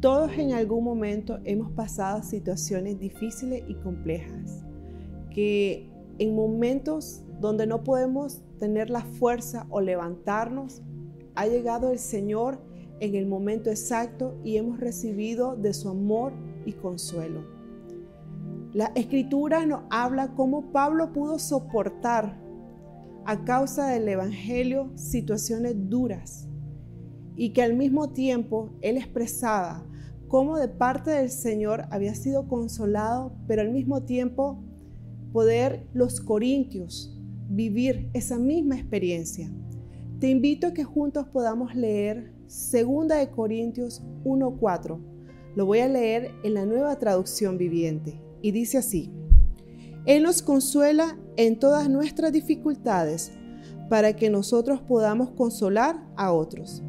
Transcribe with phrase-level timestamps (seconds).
[0.00, 4.62] Todos en algún momento hemos pasado situaciones difíciles y complejas,
[5.34, 5.90] que
[6.20, 10.82] en momentos donde no podemos tener la fuerza o levantarnos,
[11.34, 12.60] ha llegado el Señor
[13.00, 16.32] en el momento exacto y hemos recibido de su amor
[16.64, 17.44] y consuelo.
[18.72, 22.40] La escritura nos habla cómo Pablo pudo soportar
[23.24, 26.47] a causa del Evangelio situaciones duras
[27.38, 29.86] y que al mismo tiempo él expresaba
[30.26, 34.62] cómo de parte del Señor había sido consolado, pero al mismo tiempo
[35.32, 37.16] poder los corintios
[37.48, 39.50] vivir esa misma experiencia.
[40.18, 44.98] Te invito a que juntos podamos leer 2 de Corintios 1:4.
[45.54, 49.12] Lo voy a leer en la nueva traducción viviente y dice así:
[50.06, 53.30] Él nos consuela en todas nuestras dificultades
[53.88, 56.82] para que nosotros podamos consolar a otros.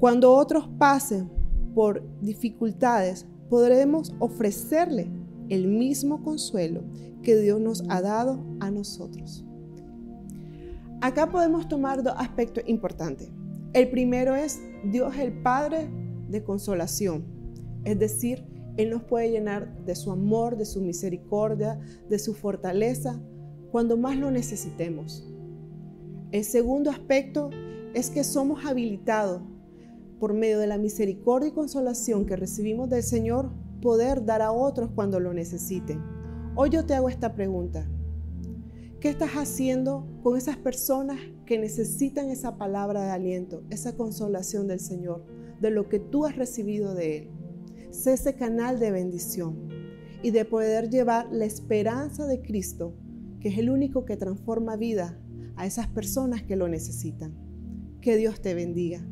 [0.00, 1.28] Cuando otros pasen
[1.74, 5.10] por dificultades, podremos ofrecerle
[5.48, 6.82] el mismo consuelo
[7.22, 9.44] que Dios nos ha dado a nosotros.
[11.00, 13.28] Acá podemos tomar dos aspectos importantes.
[13.72, 15.88] El primero es Dios el Padre
[16.28, 17.24] de consolación,
[17.84, 18.44] es decir,
[18.76, 23.20] Él nos puede llenar de su amor, de su misericordia, de su fortaleza,
[23.72, 25.28] cuando más lo necesitemos.
[26.30, 27.50] El segundo aspecto
[27.94, 29.42] es que somos habilitados
[30.18, 34.90] por medio de la misericordia y consolación que recibimos del Señor, poder dar a otros
[34.94, 36.02] cuando lo necesiten.
[36.56, 37.88] Hoy yo te hago esta pregunta.
[39.00, 44.80] ¿Qué estás haciendo con esas personas que necesitan esa palabra de aliento, esa consolación del
[44.80, 45.24] Señor,
[45.60, 47.30] de lo que tú has recibido de Él?
[47.90, 49.68] Sé ese canal de bendición
[50.20, 52.92] y de poder llevar la esperanza de Cristo,
[53.40, 55.16] que es el único que transforma vida
[55.54, 57.34] a esas personas que lo necesitan.
[58.00, 59.06] Que Dios te bendiga.